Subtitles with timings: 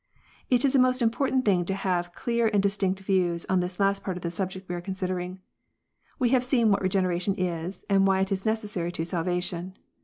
[0.49, 3.77] 0L It is a most important thing to have clear and distinct views ^on this
[3.99, 5.37] part of the subject we are considering.
[6.17, 9.77] We have seen * what Regeneration is, and why it is necessary to salvation.